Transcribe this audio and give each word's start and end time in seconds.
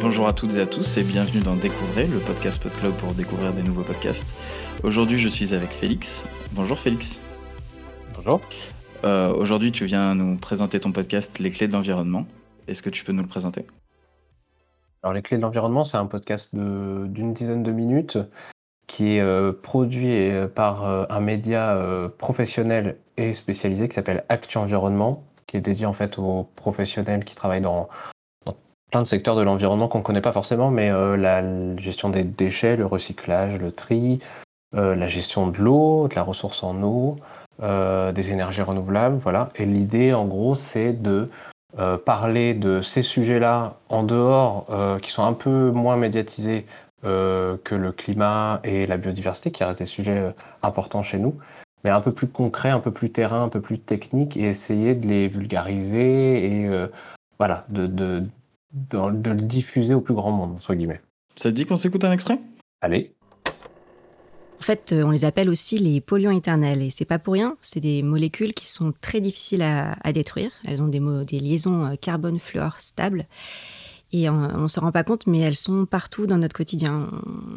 Bonjour 0.00 0.28
à 0.28 0.32
toutes 0.32 0.54
et 0.54 0.60
à 0.60 0.66
tous 0.66 0.96
et 0.98 1.04
bienvenue 1.04 1.42
dans 1.42 1.54
Découvrez, 1.54 2.06
le 2.06 2.18
podcast 2.18 2.62
PodCloud 2.62 2.94
pour 2.94 3.14
découvrir 3.14 3.52
des 3.52 3.62
nouveaux 3.62 3.82
podcasts. 3.82 4.34
Aujourd'hui, 4.82 5.18
je 5.18 5.28
suis 5.28 5.54
avec 5.54 5.70
Félix. 5.70 6.24
Bonjour 6.52 6.78
Félix. 6.78 7.20
Bonjour. 8.14 8.40
Euh, 9.04 9.32
Aujourd'hui, 9.32 9.72
tu 9.72 9.84
viens 9.86 10.14
nous 10.14 10.36
présenter 10.36 10.80
ton 10.80 10.92
podcast 10.92 11.38
Les 11.38 11.50
clés 11.50 11.68
de 11.68 11.72
l'environnement. 11.72 12.26
Est-ce 12.66 12.82
que 12.82 12.90
tu 12.90 13.04
peux 13.04 13.12
nous 13.12 13.22
le 13.22 13.28
présenter? 13.28 13.66
Alors, 15.02 15.14
Les 15.14 15.22
Clés 15.22 15.36
de 15.36 15.42
l'Environnement, 15.42 15.84
c'est 15.84 15.96
un 15.96 16.06
podcast 16.06 16.50
d'une 16.54 17.32
dizaine 17.32 17.62
de 17.62 17.72
minutes 17.72 18.18
qui 18.88 19.16
est 19.16 19.20
euh, 19.20 19.52
produit 19.52 20.08
euh, 20.10 20.48
par 20.48 20.84
euh, 20.84 21.04
un 21.10 21.20
média 21.20 21.78
professionnel 22.18 22.96
et 23.16 23.32
spécialisé 23.32 23.86
qui 23.86 23.94
s'appelle 23.94 24.24
Actu 24.28 24.58
Environnement, 24.58 25.22
qui 25.46 25.56
est 25.56 25.60
dédié 25.60 25.86
en 25.86 25.92
fait 25.92 26.18
aux 26.18 26.48
professionnels 26.56 27.24
qui 27.24 27.36
travaillent 27.36 27.60
dans, 27.60 27.88
plein 28.90 29.02
de 29.02 29.06
secteurs 29.06 29.36
de 29.36 29.42
l'environnement 29.42 29.86
qu'on 29.86 29.98
ne 29.98 30.02
connaît 30.02 30.22
pas 30.22 30.32
forcément, 30.32 30.70
mais 30.70 30.90
la, 30.90 31.76
gestion 31.76 32.08
des 32.08 32.24
déchets, 32.24 32.76
le 32.76 32.86
recyclage, 32.86 33.60
le 33.60 33.70
tri, 33.70 34.18
la 34.72 35.08
gestion 35.08 35.48
de 35.48 35.58
l'eau, 35.58 36.08
de 36.08 36.14
la 36.14 36.22
ressource 36.22 36.62
en 36.62 36.82
eau, 36.82 37.16
des 37.60 38.30
énergies 38.30 38.62
renouvelables, 38.62 39.18
voilà. 39.22 39.50
Et 39.56 39.66
l'idée, 39.66 40.14
en 40.14 40.24
gros, 40.24 40.54
c'est 40.54 40.94
de 40.94 41.28
parler 42.06 42.54
de 42.54 42.80
ces 42.80 43.02
sujets-là 43.02 43.74
en 43.90 44.04
dehors, 44.04 44.66
qui 45.02 45.10
sont 45.10 45.24
un 45.24 45.34
peu 45.34 45.70
moins 45.70 45.96
médiatisés 45.96 46.64
que 47.02 47.74
le 47.74 47.92
climat 47.92 48.60
et 48.64 48.86
la 48.86 48.96
biodiversité, 48.96 49.50
qui 49.50 49.64
restent 49.64 49.78
des 49.78 49.86
sujets 49.86 50.18
euh, 50.18 50.32
importants 50.62 51.02
chez 51.02 51.18
nous, 51.18 51.36
mais 51.84 51.90
un 51.90 52.00
peu 52.00 52.12
plus 52.12 52.26
concrets, 52.26 52.70
un 52.70 52.80
peu 52.80 52.90
plus 52.90 53.10
terrain, 53.10 53.42
un 53.44 53.48
peu 53.48 53.60
plus 53.60 53.78
techniques, 53.78 54.36
et 54.36 54.42
essayer 54.42 54.94
de 54.94 55.06
les 55.06 55.28
vulgariser 55.28 56.62
et 56.62 56.66
euh, 56.66 56.88
voilà, 57.38 57.64
de, 57.68 57.86
de, 57.86 58.24
de, 58.72 59.10
de 59.10 59.30
le 59.30 59.42
diffuser 59.42 59.94
au 59.94 60.00
plus 60.00 60.14
grand 60.14 60.32
monde, 60.32 60.52
entre 60.56 60.74
guillemets. 60.74 61.00
Ça 61.36 61.50
te 61.50 61.54
dit 61.54 61.66
qu'on 61.66 61.76
s'écoute 61.76 62.04
un 62.04 62.12
extrait? 62.12 62.40
Allez, 62.80 63.14
En 64.58 64.62
fait, 64.62 64.92
euh, 64.92 65.04
on 65.04 65.10
les 65.10 65.24
appelle 65.24 65.48
aussi 65.48 65.78
les 65.78 66.00
polluants 66.00 66.36
éternels. 66.36 66.82
Et 66.82 66.90
c'est 66.90 67.04
pas 67.04 67.18
pour 67.18 67.34
rien, 67.34 67.56
c'est 67.60 67.80
des 67.80 68.02
molécules 68.02 68.54
qui 68.54 68.66
sont 68.66 68.92
très 69.00 69.20
difficiles 69.20 69.62
à, 69.62 69.92
à 70.02 70.12
détruire. 70.12 70.50
Elles 70.66 70.82
ont 70.82 70.88
des, 70.88 71.00
mo- 71.00 71.24
des 71.24 71.38
liaisons 71.38 71.86
euh, 71.86 71.94
carbone-fluor 71.94 72.80
stables. 72.80 73.26
Et 74.12 74.30
on 74.30 74.62
ne 74.62 74.68
se 74.68 74.80
rend 74.80 74.90
pas 74.90 75.04
compte, 75.04 75.26
mais 75.26 75.40
elles 75.40 75.56
sont 75.56 75.84
partout 75.84 76.26
dans 76.26 76.38
notre 76.38 76.56
quotidien. 76.56 77.10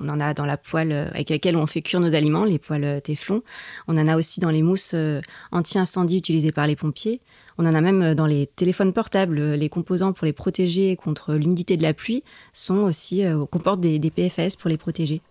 On 0.03 0.09
en 0.09 0.19
a 0.19 0.33
dans 0.33 0.45
la 0.45 0.57
poêle 0.57 0.91
euh, 0.91 1.07
avec 1.11 1.29
laquelle 1.29 1.55
on 1.55 1.65
fait 1.65 1.81
cuire 1.81 2.01
nos 2.01 2.13
aliments, 2.13 2.43
les 2.43 2.59
poêles 2.59 2.83
euh, 2.83 2.99
Téflon. 2.99 3.41
On 3.87 3.97
en 3.97 4.05
a 4.05 4.17
aussi 4.17 4.41
dans 4.41 4.49
les 4.49 4.61
mousses 4.61 4.91
euh, 4.93 5.21
anti-incendie 5.53 6.17
utilisées 6.17 6.51
par 6.51 6.67
les 6.67 6.75
pompiers. 6.75 7.21
On 7.57 7.65
en 7.65 7.73
a 7.73 7.79
même 7.79 8.15
dans 8.15 8.25
les 8.25 8.47
téléphones 8.47 8.91
portables. 8.91 9.53
Les 9.53 9.69
composants 9.69 10.11
pour 10.11 10.25
les 10.25 10.33
protéger 10.33 10.97
contre 10.97 11.35
l'humidité 11.35 11.77
de 11.77 11.83
la 11.83 11.93
pluie 11.93 12.23
sont 12.51 12.79
aussi 12.79 13.23
comportent 13.51 13.81
des, 13.81 13.99
des 13.99 14.09
PFS 14.09 14.55
pour 14.55 14.69
les 14.69 14.77
protéger. 14.77 15.21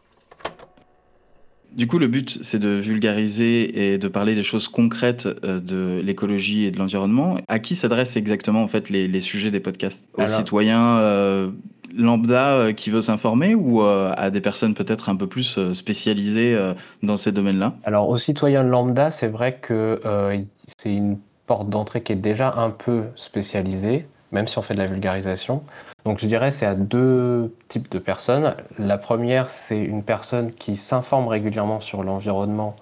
Du 1.72 1.86
coup, 1.86 1.98
le 1.98 2.08
but, 2.08 2.38
c'est 2.42 2.58
de 2.58 2.68
vulgariser 2.68 3.92
et 3.92 3.98
de 3.98 4.08
parler 4.08 4.34
des 4.34 4.42
choses 4.42 4.68
concrètes 4.68 5.28
euh, 5.44 5.60
de 5.60 6.00
l'écologie 6.04 6.64
et 6.66 6.70
de 6.70 6.78
l'environnement. 6.78 7.36
À 7.48 7.58
qui 7.58 7.76
s'adressent 7.76 8.16
exactement 8.16 8.62
en 8.62 8.68
fait 8.68 8.90
les, 8.90 9.06
les 9.08 9.20
sujets 9.20 9.50
des 9.50 9.60
podcasts? 9.60 10.08
Aux 10.14 10.22
Alors- 10.22 10.34
citoyens 10.34 10.98
euh, 10.98 11.50
lambda 11.96 12.54
euh, 12.54 12.72
qui 12.72 12.91
veut 12.91 13.02
s'informer 13.02 13.54
ou 13.54 13.82
euh, 13.82 14.12
à 14.16 14.30
des 14.30 14.41
personnes 14.41 14.74
peut-être 14.74 15.08
un 15.08 15.16
peu 15.16 15.26
plus 15.26 15.58
spécialisées 15.72 16.54
euh, 16.54 16.74
dans 17.02 17.16
ces 17.16 17.32
domaines-là? 17.32 17.74
Alors, 17.84 18.08
aux 18.08 18.18
citoyens 18.18 18.62
lambda, 18.62 19.10
c'est 19.10 19.28
vrai 19.28 19.58
que 19.62 20.00
c'est 20.76 20.92
une 20.94 21.18
porte 21.46 21.68
d'entrée 21.70 22.02
qui 22.02 22.12
est 22.12 22.16
déjà 22.16 22.54
un 22.56 22.70
peu 22.70 23.02
spécialisée, 23.16 24.06
même 24.32 24.48
si 24.48 24.58
on 24.58 24.62
fait 24.62 24.74
de 24.74 24.78
la 24.78 24.86
vulgarisation. 24.86 25.62
Donc, 26.04 26.18
je 26.18 26.26
dirais 26.26 26.50
c'est 26.50 26.66
à 26.66 26.74
deux 26.74 27.54
types 27.68 27.91
de 27.91 27.98
personnes. 27.98 28.54
La 28.78 28.98
première, 28.98 29.50
c'est 29.50 29.80
une 29.80 30.02
personne 30.02 30.52
qui 30.52 30.76
s'informe 30.76 31.28
régulièrement 31.28 31.80
sur 31.80 32.02
l'environnement, 32.02 32.76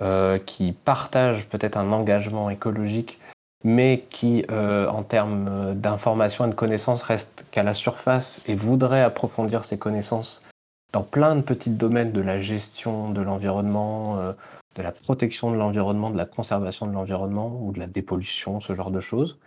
euh, 0.00 0.38
qui 0.38 0.72
partage 0.72 1.46
peut-être 1.46 1.76
un 1.76 1.92
engagement 1.92 2.50
écologique, 2.50 3.20
mais 3.64 4.04
qui, 4.10 4.44
euh, 4.50 4.88
en 4.88 5.02
termes 5.02 5.48
euh, 5.48 5.74
d'information 5.74 6.46
et 6.46 6.48
de 6.48 6.54
connaissances, 6.54 7.02
reste 7.02 7.46
qu'à 7.50 7.62
la 7.62 7.74
surface 7.74 8.40
et 8.46 8.54
voudrait 8.54 9.02
approfondir 9.02 9.64
ses 9.64 9.78
connaissances 9.78 10.44
dans 10.92 11.02
plein 11.02 11.36
de 11.36 11.40
petits 11.40 11.70
domaines 11.70 12.12
de 12.12 12.20
la 12.20 12.38
gestion 12.38 13.10
de 13.10 13.22
l'environnement, 13.22 14.34
de 14.76 14.82
la 14.82 14.92
protection 14.92 15.50
de 15.50 15.56
l'environnement, 15.56 16.10
de 16.10 16.18
la 16.18 16.26
conservation 16.26 16.86
de 16.86 16.92
l'environnement 16.92 17.58
ou 17.62 17.72
de 17.72 17.78
la 17.78 17.86
dépollution, 17.86 18.60
ce 18.60 18.74
genre 18.74 18.90
de 18.90 19.00
choses. 19.00 19.38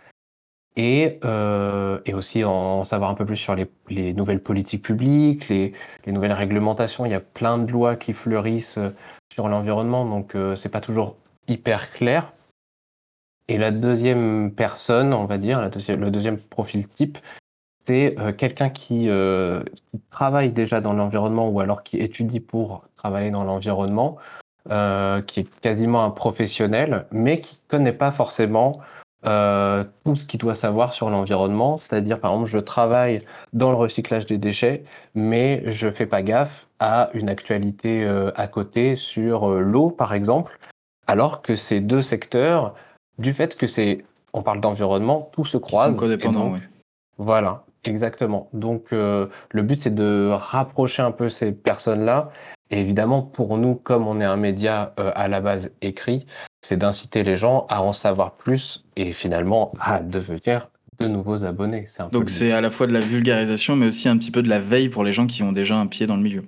Et, 0.78 1.18
euh, 1.24 2.00
et 2.04 2.12
aussi 2.12 2.44
en 2.44 2.84
savoir 2.84 3.10
un 3.10 3.14
peu 3.14 3.24
plus 3.24 3.38
sur 3.38 3.54
les, 3.54 3.66
les 3.88 4.12
nouvelles 4.12 4.42
politiques 4.42 4.84
publiques, 4.84 5.48
les, 5.48 5.72
les 6.04 6.12
nouvelles 6.12 6.34
réglementations. 6.34 7.06
Il 7.06 7.12
y 7.12 7.14
a 7.14 7.20
plein 7.20 7.56
de 7.56 7.72
lois 7.72 7.96
qui 7.96 8.12
fleurissent 8.12 8.76
euh, 8.76 8.90
sur 9.32 9.48
l'environnement, 9.48 10.04
donc 10.04 10.34
euh, 10.34 10.54
c'est 10.54 10.68
pas 10.68 10.82
toujours 10.82 11.16
hyper 11.48 11.92
clair. 11.92 12.30
Et 13.48 13.56
la 13.56 13.70
deuxième 13.70 14.52
personne, 14.52 15.14
on 15.14 15.24
va 15.24 15.38
dire, 15.38 15.62
le 15.62 16.10
deuxième 16.10 16.36
profil 16.36 16.86
type, 16.88 17.16
c'est 17.86 18.18
euh, 18.18 18.32
quelqu'un 18.32 18.68
qui, 18.68 19.08
qui 19.08 20.00
travaille 20.10 20.52
déjà 20.52 20.82
dans 20.82 20.92
l'environnement 20.92 21.48
ou 21.48 21.60
alors 21.60 21.84
qui 21.84 21.96
étudie 21.98 22.40
pour 22.40 22.86
travailler 22.98 23.30
dans 23.30 23.44
l'environnement, 23.44 24.18
qui 24.68 25.40
est 25.40 25.60
quasiment 25.60 26.04
un 26.04 26.10
professionnel, 26.10 27.06
mais 27.12 27.40
qui 27.40 27.62
ne 27.62 27.70
connaît 27.70 27.92
pas 27.92 28.10
forcément 28.10 28.80
euh, 29.26 29.84
tout 30.04 30.14
ce 30.14 30.24
qu'il 30.24 30.38
doit 30.38 30.54
savoir 30.54 30.94
sur 30.94 31.10
l'environnement. 31.10 31.78
C'est-à-dire, 31.78 32.20
par 32.20 32.32
exemple, 32.32 32.50
je 32.50 32.58
travaille 32.58 33.22
dans 33.52 33.70
le 33.70 33.76
recyclage 33.76 34.26
des 34.26 34.38
déchets, 34.38 34.84
mais 35.14 35.64
je 35.66 35.90
fais 35.90 36.06
pas 36.06 36.22
gaffe 36.22 36.68
à 36.78 37.10
une 37.12 37.28
actualité 37.28 38.04
euh, 38.04 38.30
à 38.36 38.46
côté 38.46 38.94
sur 38.94 39.50
euh, 39.50 39.60
l'eau, 39.60 39.90
par 39.90 40.14
exemple, 40.14 40.58
alors 41.08 41.42
que 41.42 41.56
ces 41.56 41.80
deux 41.80 42.02
secteurs, 42.02 42.74
du 43.18 43.32
fait 43.32 43.56
que 43.56 43.66
c'est, 43.66 44.04
on 44.32 44.42
parle 44.42 44.60
d'environnement, 44.60 45.30
tout 45.32 45.44
se 45.44 45.56
croise. 45.56 45.92
sont 45.92 45.98
codépendants, 45.98 46.46
et 46.48 46.50
donc, 46.50 46.54
oui. 46.54 46.60
voilà, 47.18 47.64
exactement. 47.84 48.48
Donc, 48.52 48.90
le 48.90 49.30
but, 49.62 49.82
c'est 49.82 49.94
de 49.94 50.30
rapprocher 50.32 51.02
un 51.02 51.12
peu 51.12 51.28
ces 51.28 51.52
personnes-là. 51.52 52.30
Et 52.70 52.80
évidemment, 52.80 53.22
pour 53.22 53.58
nous, 53.58 53.74
comme 53.76 54.06
on 54.06 54.20
est 54.20 54.24
un 54.24 54.36
média 54.36 54.92
à 54.96 55.28
la 55.28 55.40
base 55.40 55.72
écrit, 55.82 56.26
c'est 56.66 56.76
d'inciter 56.76 57.22
les 57.22 57.36
gens 57.36 57.64
à 57.68 57.80
en 57.82 57.92
savoir 57.92 58.32
plus 58.32 58.84
et 58.96 59.12
finalement 59.12 59.72
à 59.80 60.00
devenir 60.00 60.68
de 60.98 61.06
nouveaux 61.06 61.44
abonnés. 61.44 61.86
Un 61.98 62.08
Donc 62.08 62.28
c'est 62.28 62.50
à 62.52 62.60
la 62.60 62.70
fois 62.70 62.86
de 62.88 62.92
la 62.92 63.00
vulgarisation, 63.00 63.76
mais 63.76 63.86
aussi 63.86 64.08
un 64.08 64.16
petit 64.16 64.30
peu 64.32 64.42
de 64.42 64.48
la 64.48 64.58
veille 64.58 64.88
pour 64.88 65.04
les 65.04 65.12
gens 65.12 65.26
qui 65.26 65.42
ont 65.44 65.52
déjà 65.52 65.76
un 65.76 65.86
pied 65.86 66.06
dans 66.06 66.16
le 66.16 66.22
milieu. 66.22 66.42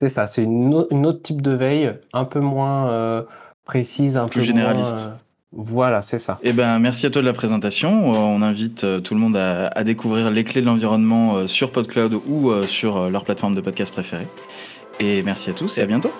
C'est 0.00 0.08
ça, 0.08 0.26
c'est 0.26 0.42
une, 0.42 0.74
au- 0.74 0.88
une 0.90 1.06
autre 1.06 1.22
type 1.22 1.42
de 1.42 1.52
veille, 1.52 1.94
un 2.12 2.24
peu 2.24 2.40
moins 2.40 2.88
euh, 2.90 3.22
précise, 3.64 4.16
un 4.16 4.26
Plus 4.28 4.40
peu 4.40 4.46
généraliste. 4.46 5.04
moins, 5.06 5.06
euh, 5.06 5.16
Voilà, 5.52 6.02
c'est 6.02 6.18
ça. 6.18 6.38
Eh 6.42 6.52
ben, 6.52 6.78
merci 6.80 7.06
à 7.06 7.10
toi 7.10 7.22
de 7.22 7.26
la 7.26 7.32
présentation. 7.32 8.14
Euh, 8.14 8.18
On 8.18 8.42
invite 8.42 8.84
tout 9.02 9.14
le 9.14 9.20
monde 9.20 9.36
à, 9.36 9.68
à 9.68 9.84
découvrir 9.84 10.30
les 10.30 10.42
clés 10.42 10.60
de 10.60 10.66
l'environnement 10.66 11.46
sur 11.46 11.70
PodCloud 11.70 12.14
ou 12.28 12.50
sur 12.66 13.08
leur 13.10 13.24
plateforme 13.24 13.54
de 13.54 13.60
podcast 13.60 13.92
préférée. 13.92 14.26
Et 15.00 15.22
merci 15.22 15.50
à 15.50 15.52
tous 15.52 15.78
et 15.78 15.82
à 15.82 15.86
bientôt. 15.86 16.10